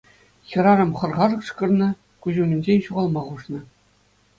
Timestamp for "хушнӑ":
3.33-3.59